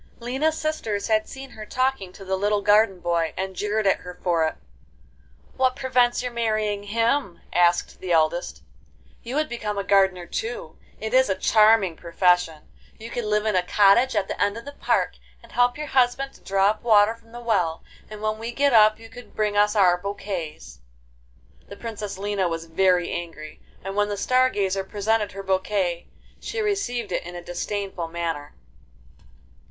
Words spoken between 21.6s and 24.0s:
The Princess Lina was very angry, and